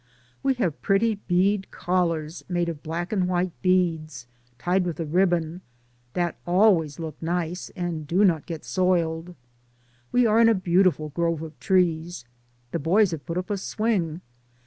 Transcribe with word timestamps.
We 0.41 0.55
have 0.55 0.81
pretty 0.81 1.13
bead 1.27 1.69
collars 1.69 2.43
made 2.49 2.69
of 2.69 2.81
black 2.81 3.13
and 3.13 3.27
white 3.27 3.51
beads, 3.61 4.25
tied 4.57 4.83
with 4.83 4.99
a 4.99 5.05
ribbon, 5.05 5.61
that 6.13 6.39
always 6.47 6.97
look 6.99 7.21
nice 7.21 7.69
and 7.75 8.07
do 8.07 8.25
not 8.25 8.47
get 8.47 8.65
soiled. 8.65 9.35
We 10.11 10.25
are 10.25 10.39
in 10.39 10.49
a 10.49 10.55
beautiful 10.55 11.09
grove 11.09 11.43
of 11.43 11.59
trees. 11.59 12.25
The 12.71 12.79
boys 12.79 13.11
have 13.11 13.27
put 13.27 13.37
up 13.37 13.51
a 13.51 13.57
swing. 13.57 14.21